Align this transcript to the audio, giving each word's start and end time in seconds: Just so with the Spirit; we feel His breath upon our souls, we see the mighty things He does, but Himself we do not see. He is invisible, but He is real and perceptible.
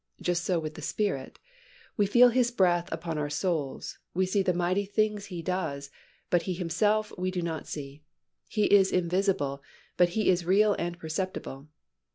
Just 0.19 0.43
so 0.45 0.57
with 0.59 0.73
the 0.73 0.81
Spirit; 0.81 1.37
we 1.95 2.07
feel 2.07 2.29
His 2.29 2.49
breath 2.49 2.91
upon 2.91 3.19
our 3.19 3.29
souls, 3.29 3.99
we 4.15 4.25
see 4.25 4.41
the 4.41 4.51
mighty 4.51 4.83
things 4.83 5.25
He 5.27 5.43
does, 5.43 5.91
but 6.31 6.41
Himself 6.41 7.13
we 7.19 7.29
do 7.29 7.43
not 7.43 7.67
see. 7.67 8.01
He 8.47 8.65
is 8.65 8.91
invisible, 8.91 9.61
but 9.97 10.09
He 10.17 10.29
is 10.29 10.43
real 10.43 10.73
and 10.79 10.97
perceptible. 10.97 11.67